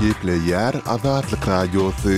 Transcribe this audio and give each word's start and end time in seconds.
gitle 0.00 0.34
yer 0.48 0.74
azatlık 0.94 1.42
radyosu. 1.48 2.12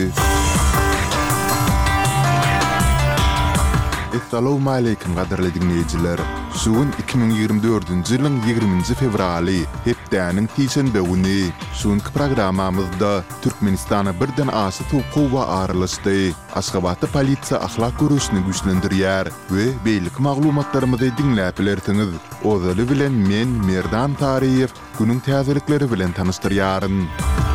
Assalamu 4.17 4.71
alaykum 4.71 5.15
gadirli 5.19 5.51
dinleyiciler. 5.55 6.19
Suun 6.63 6.89
2024-nji 7.07 8.15
ýylyň 8.19 8.37
20-nji 8.49 8.95
fevraly 9.01 9.59
hepdäniň 9.87 10.47
tiýsen 10.57 10.89
bäwini. 10.95 11.51
Suunky 11.81 12.13
programamyzda 12.15 13.11
Türkmenistana 13.45 14.13
birden 14.21 14.49
aşy 14.63 14.85
tuwqu 14.93 15.25
we 15.35 15.45
arlaşdy. 15.63 16.19
Aşgabatda 16.61 17.07
polisiýa 17.17 17.61
ahlak 17.69 17.99
görüşini 18.03 18.41
güýçlendirýär 18.49 19.27
we 19.53 19.67
beýlik 19.87 20.17
maglumatlarymyzy 20.29 21.11
dinläp 21.21 21.59
bilertiňiz. 21.61 22.15
Ozaly 22.53 22.89
bilen 22.93 23.13
men 23.33 23.49
Merdan 23.71 24.17
Tariýew 24.21 24.71
günüň 25.01 25.21
täzelikleri 25.31 25.91
bilen 25.97 26.13
tanystyrýaryn. 26.23 27.03
Müzik 27.09 27.52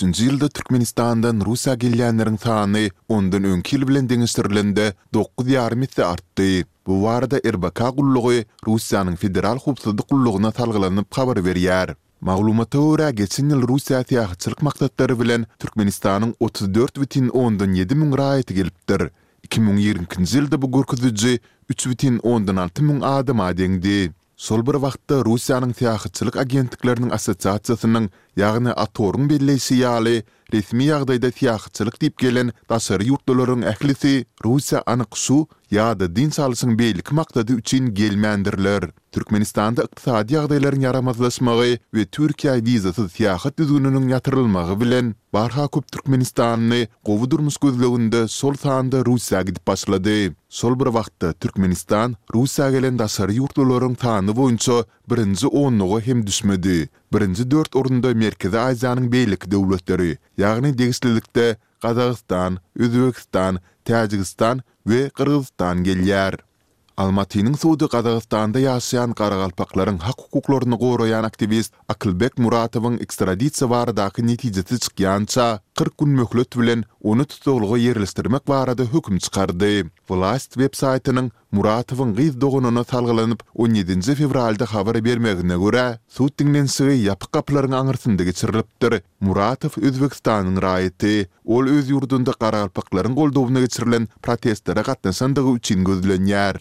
2023-nji 0.00 0.24
ýylda 0.26 0.48
Türkmenistandan 0.48 1.40
Russiýa 1.44 1.74
gelýänleriň 1.74 2.36
sany 2.40 2.84
ondan 3.12 3.44
10 3.62 3.84
bilen 3.88 4.08
deňişdirilende 4.08 4.94
9 5.12 5.48
ýarym 5.48 5.84
artdy. 6.12 6.64
Bu 6.86 6.92
warda 7.02 7.40
Erbaka 7.44 7.90
gullugy 7.90 8.44
Russiýanyň 8.66 9.16
federal 9.16 9.58
hukuk 9.58 10.08
gullugyna 10.10 10.50
talgylanyp 10.50 11.12
habar 11.16 11.36
berýär. 11.36 11.94
Maglumata 12.20 12.78
ora 12.78 13.10
geçen 13.10 13.48
yıl 13.48 13.68
Rusya 13.68 14.02
tiyahçılık 14.02 14.62
maktatları 14.62 15.20
bilen 15.20 15.46
Türkmenistanyň 15.58 16.34
34 16.40 16.98
vitin 17.00 17.28
10'dan 17.28 17.72
7 17.72 17.94
mün 17.94 18.18
rayeti 18.18 18.54
geliptir. 18.54 19.10
2022 19.42 20.62
bu 20.62 20.72
gürküzücü 20.72 21.38
3 21.68 21.86
vitin 21.86 22.18
10'dan 22.18 22.56
6 22.56 24.14
Sol 24.40 24.62
bir 24.66 24.76
wagtda 24.82 25.16
Russiýanyň 25.26 25.72
tiýahçylyk 25.78 26.36
agentlikleriniň 26.42 27.10
assotsiasiýasynyň 27.16 28.06
ýagny 28.40 28.72
atorun 28.84 29.26
belleşi 29.32 29.76
ýaly 29.82 30.14
resmi 30.54 30.86
ýagdaýda 30.88 31.28
tiýahçylyk 31.40 31.98
diýip 32.04 32.16
gelen 32.24 32.54
daşary 32.72 33.10
ýurtdolaryň 33.10 33.66
ählisi 33.74 34.14
Russiýa 34.46 34.80
anyk 34.94 35.12
ya 35.70 35.94
da 35.98 36.06
din 36.16 36.30
salsyn 36.30 36.74
beýlik 36.78 37.12
makdady 37.14 37.52
üçin 37.62 37.86
gelmendirler. 37.94 38.90
Türkmenistanda 39.14 39.84
ykdysady 39.86 40.34
ýagdaýlaryň 40.34 40.82
yaramazlaşmagy 40.88 41.76
we 41.94 42.02
Türkiýa 42.16 42.54
wizasyz 42.68 43.14
ýa 43.22 43.34
düzgününiň 43.58 44.08
ýatyrylmagy 44.10 44.76
bilen 44.80 45.14
barha 45.32 45.68
köp 45.68 45.92
Türkmenistanyny 45.92 46.88
gowy 47.04 47.30
durmuş 47.30 47.56
gözlegünde 47.56 48.28
sol 48.28 48.54
taýanda 48.54 49.02
Russiýa 49.04 49.42
gidip 49.46 49.66
başlady. 49.66 50.32
Sol 50.48 50.78
bir 50.80 50.86
wagtda 50.90 51.32
Türkmenistan 51.32 52.16
Russiýa 52.34 52.70
gelen 52.70 52.98
daşary 52.98 53.36
ýurtlaryň 53.38 53.94
taýany 53.96 54.32
boýunça 54.40 54.84
birinji 55.10 55.46
10 55.46 56.00
hem 56.00 56.26
düşmedi. 56.26 56.88
Birinji 57.12 57.50
4 57.50 57.76
orunda 57.76 58.14
Merkezi 58.14 58.56
Aziýanyň 58.56 59.10
beýlik 59.16 59.50
döwletleri, 59.50 60.18
ýagny 60.38 60.78
degişlilikde 60.78 61.56
Qazaqstan, 61.84 62.58
Üzbekistan, 62.84 63.58
Täjikistan 63.90 64.60
we 64.88 65.00
Qırgızstan 65.20 65.84
gelýär. 65.88 66.36
Almatynyň 67.00 67.54
Suudy 67.56 67.86
Gazagystanda 67.92 68.60
ýaşaýan 68.60 69.12
garagalpaklaryň 69.16 70.02
hak 70.04 70.18
hukuklaryny 70.24 70.76
goraýan 70.82 71.24
aktivist 71.28 71.72
Akylbek 71.94 72.34
Muratowyň 72.44 72.98
ekstraditsiýa 73.04 73.68
baradaky 73.72 74.20
netijesi 74.26 74.76
çykýança 74.84 75.46
40 75.80 75.96
gün 76.02 76.10
möhlet 76.20 76.58
bilen 76.60 76.82
onu 77.00 77.24
tutulgy 77.24 77.86
ýerleşdirmek 77.88 78.44
barada 78.52 78.84
hökm 78.92 79.16
çykardy. 79.16 79.88
Vlast 80.10 80.60
web 80.60 80.76
saýtynyň 80.82 81.32
Muratowyň 81.56 82.10
gyz 82.20 82.36
17-nji 82.36 84.14
fevralda 84.20 84.68
habar 84.74 85.00
bermegine 85.08 85.56
görä, 85.64 85.86
suw 86.18 86.28
tiňlensigi 86.36 87.00
ýapyk 87.08 87.32
gaplaryň 87.32 87.78
aňyrsyndy 87.80 88.28
geçirilipdir. 88.28 89.00
Muratow 89.20 89.80
raýaty, 90.64 91.26
ol 91.48 91.64
öz 91.78 91.86
ýurdunda 91.92 92.32
garagalpaklaryň 92.40 93.14
goldowyna 93.14 93.60
geçirilen 93.64 94.08
protestlere 94.22 94.82
gatnaşandygy 94.82 95.50
üçin 95.56 95.84
gözlenýär. 95.84 96.60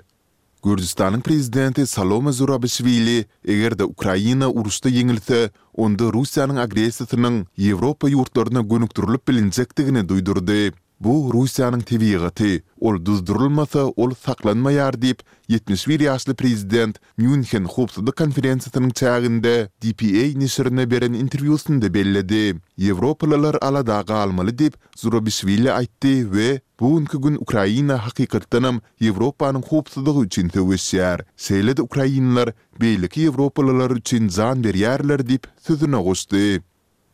Gürcistanyň 0.62 1.22
prezidenti 1.24 1.86
Saloma 1.88 2.32
Zurabishvili 2.36 3.22
egerde 3.48 3.88
Ukraina 3.88 4.50
urusda 4.52 4.92
ýeňilse, 4.92 5.40
onda 5.80 6.12
Russiýanyň 6.12 6.60
agresiýasynyň 6.66 7.36
Ýewropa 7.68 8.12
ýurtlaryna 8.12 8.62
gönükdirilip 8.74 9.24
bilinjekdigini 9.32 10.04
duýdurdy. 10.12 10.60
bu 11.00 11.32
Rusiýanyň 11.34 11.82
tebigaty, 11.88 12.60
ol 12.84 12.98
düzdürilmese 13.00 13.86
ol 13.96 14.12
saklanmaýar 14.20 14.98
diýip 15.00 15.22
71 15.48 16.04
ýaşly 16.04 16.36
prezident 16.36 16.98
Münhen 17.24 17.66
Hopsudy 17.76 18.12
konferensiýasynyň 18.22 18.92
çägünde 19.00 19.54
DPA 19.86 20.24
nişrine 20.42 20.86
beren 20.92 21.14
interwýusynda 21.16 21.88
bellädi. 21.96 22.60
Ýewropalylar 22.80 23.58
ala 23.62 23.86
da 23.88 24.02
galmaly 24.08 24.52
diýip 24.52 24.74
Zurobişwili 24.98 25.72
aýtdy 25.72 26.14
we 26.34 26.60
bugünkü 26.80 27.22
gün 27.22 27.36
Ukraina 27.40 27.98
hakykatdanam 28.06 28.82
Ýewropanyň 29.02 29.64
Hopsudy 29.72 30.26
üçin 30.28 30.48
töwüşýär. 30.50 31.24
Seýle 31.38 31.78
de 31.78 31.82
Ukrainalar 31.82 32.52
beýleki 32.80 33.30
Ýewropalylar 33.30 33.96
üçin 34.02 34.28
zan 34.30 34.60
berýärler 34.62 35.24
diýip 35.24 35.48
sözüne 35.68 35.98
goşdy. 36.04 36.60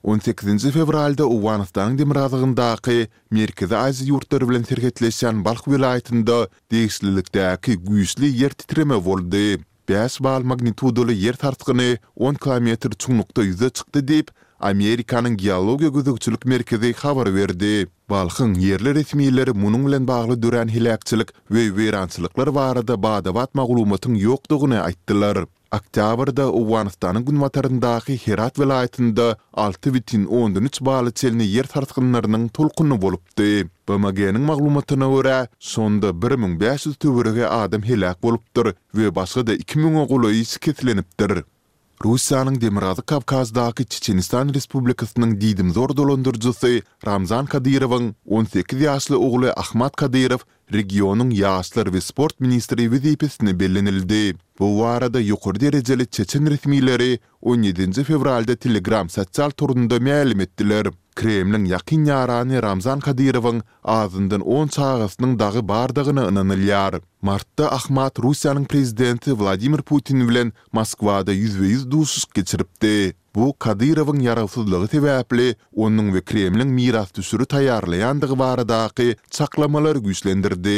18-nji 0.05 0.69
fevralda 0.71 1.25
Uwanystan 1.27 1.95
demirazygyndaky 1.97 3.07
Merkezi 3.33 3.73
Aziýa 3.75 4.11
ýurtlary 4.11 4.47
bilen 4.51 4.65
serhetleşen 4.69 5.39
Balk 5.47 5.63
welaýatynda 5.71 6.35
degişlilikdäki 6.73 7.77
güýçli 7.87 8.29
ýer 8.37 8.53
titreme 8.53 8.99
boldy. 9.05 9.57
5 9.89 10.19
bal 10.23 10.45
magnitudoly 10.51 11.15
ýer 11.23 11.39
tartgyny 11.41 11.97
10 12.15 12.37
km 12.37 12.67
çuňlukda 13.05 13.47
ýüze 13.49 13.69
çykdy 13.81 14.03
diýip 14.11 14.29
Amerikanyň 14.71 15.39
geologiýa 15.41 15.89
gözegçilik 15.97 16.45
merkezi 16.45 16.93
habar 17.01 17.33
berdi. 17.35 17.87
Balkyň 18.09 18.55
yerli 18.67 18.93
resmiýetleri 19.01 19.57
munyň 19.57 19.87
bilen 19.89 20.07
bagly 20.11 20.37
dören 20.45 20.69
hilakçylyk 20.69 21.33
we 21.49 21.65
weýrançylyklar 21.79 22.53
barada 22.55 22.93
badawat 23.03 23.55
maglumatyň 23.57 24.21
ýokdugyny 24.21 24.77
aýtdylar. 24.85 25.47
Oktyabrda 25.75 26.49
Uwanistanyň 26.51 27.25
gün 27.25 27.39
Херат 27.39 28.27
Herat 28.27 28.59
vilayatynda 28.59 29.37
6.13 29.53 30.85
baly 30.85 31.11
çelini 31.11 31.47
yer 31.47 31.63
tartgynlarynyň 31.67 32.49
tolkuny 32.49 33.01
bolupdy. 33.01 33.67
BMG-niň 33.89 34.37
maglumatyna 34.37 35.05
görä, 35.07 35.47
sonda 35.59 36.21
1500 36.21 36.95
töwereге 36.95 37.47
adam 37.47 37.83
helak 37.83 38.23
bolupdyr 38.23 38.73
we 38.93 39.15
başga 39.15 39.47
da 39.47 39.53
2000 39.53 39.93
oguly 39.95 40.39
isketlenipdir. 40.39 41.43
Rusiýanyň 42.03 42.61
Demirazy 42.61 43.01
Kavkazdaky 43.01 43.83
Çeçenistan 43.85 44.53
Respublikasynyň 44.53 45.39
diýdim 45.41 45.71
zor 45.73 45.89
dolandyrjysy 45.97 46.81
Ramzan 47.07 47.45
Kadyrowyň 47.45 48.13
18 48.27 48.81
ýaşly 48.81 49.15
ogly 49.15 49.51
Ahmad 49.57 49.91
Kadyrow 49.95 50.43
regionun 50.73 51.29
yaşlar 51.29 51.93
ve 51.93 52.01
sport 52.01 52.39
ministri 52.39 52.91
vizipisini 52.91 53.59
bellinildi. 53.59 54.37
Bu 54.59 54.85
arada 54.85 55.19
yukarı 55.19 55.59
dereceli 55.59 56.07
çeçen 56.07 56.51
resmileri 56.51 57.19
17. 57.41 58.03
fevralda 58.03 58.55
telegram 58.55 59.09
satsal 59.09 59.49
turunda 59.49 59.99
mealim 59.99 60.39
ettiler. 60.39 60.85
Kremlin 61.15 61.65
yakin 61.65 62.05
yarani 62.05 62.61
Ramzan 62.63 62.99
Kadirovun 62.99 63.61
azından 63.83 64.41
10 64.41 64.67
çağısının 64.67 65.39
dağı 65.39 65.67
bardağını 65.67 66.27
ınanılyar. 66.27 66.95
Martta 67.21 67.71
Ahmat 67.71 68.19
Rusiyanın 68.19 68.63
prezidenti 68.65 69.39
Vladimir 69.39 69.81
Putin 69.81 70.29
vilen 70.29 70.53
Moskvada 70.73 71.31
100 71.31 71.61
ve 71.61 71.67
100 71.67 71.91
Bu 73.35 73.59
Kadirovun 73.59 74.19
yaraqsızlığı 74.19 74.85
tebäpli 74.87 75.55
onun 75.75 76.05
we 76.13 76.19
Kremliň 76.21 76.65
miras 76.67 77.13
düsürü 77.15 77.45
tayarlayandyg 77.45 78.31
baradaky 78.39 79.09
daqy 79.13 79.15
çaqlamalar 79.31 79.95
güýçlendirdi. 79.95 80.77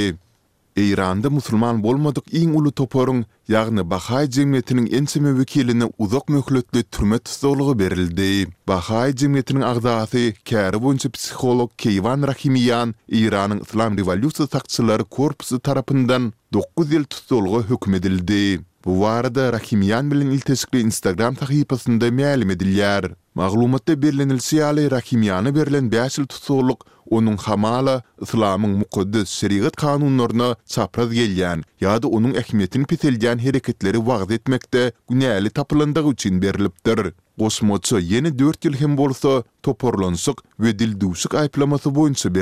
Eýranda 0.82 1.30
musulman 1.36 1.80
bolmadyk 1.84 2.28
iň 2.40 2.52
uly 2.60 2.72
toporuň, 2.80 3.20
ýagny 3.50 3.82
Bahai 3.94 4.24
jemgyýetiniň 4.38 4.88
ensemi 5.00 5.32
wekiline 5.40 5.86
uzak 6.06 6.30
möhletli 6.30 6.84
türmet 6.84 7.26
tutulygy 7.30 7.78
berildi. 7.80 8.28
Bahai 8.70 9.10
jemgyýetiniň 9.22 9.64
agzasy 9.70 10.26
Käri 10.52 10.82
boýunça 10.86 11.10
psihologik 11.18 11.78
Kevan 11.86 12.22
Rahimiyan 12.32 12.94
Eýranyň 13.22 13.62
Islam 13.68 13.98
rewolýusiýasy 14.02 14.50
taýdanlygy 14.58 15.10
korpusy 15.18 15.60
tarapyndan 15.70 16.32
9 16.60 16.94
ýyl 16.98 17.06
tutulygy 17.16 17.64
hökm 17.74 17.92
edildi. 18.02 18.44
Bu 18.88 19.02
varada 19.02 19.54
Rahimyan 19.54 20.12
bilen 20.12 20.28
iltesikli 20.30 20.80
Instagram 20.82 21.36
sahipasında 21.38 22.08
mälim 22.08 22.50
edilýär. 22.52 23.12
Maglumatda 23.36 24.02
berlenilse 24.02 24.58
ýaly 24.58 24.86
Rahimyany 24.92 25.50
berilen 25.56 25.92
5 25.92 26.18
ýyl 26.20 26.28
tutuluk 26.34 26.86
onuň 27.10 27.38
hamala 27.38 27.96
islamyň 28.22 28.78
mukaddes 28.80 29.30
şeriat 29.40 29.76
kanunlaryna 29.84 30.50
çapraz 30.76 31.12
gelýän 31.20 31.68
ýa-da 31.82 32.08
onuň 32.08 32.34
ähmiýetini 32.42 32.88
pitelýän 32.94 33.40
hereketleri 33.48 33.98
wagt 34.12 34.32
etmekde 34.38 34.86
günäli 35.10 35.50
tapylandygy 35.50 36.12
üçin 36.16 36.42
berilipdir. 36.42 37.02
Gosmoçu 37.40 38.00
ýene 38.00 38.32
4 38.40 38.66
ýyl 38.66 38.80
hem 38.84 38.98
bolsa 38.98 39.44
toporlansyk 39.64 40.38
we 40.60 40.72
dil 40.80 41.00
duşyk 41.00 41.34
aýplamasy 41.44 41.90
boýunça 42.00 42.30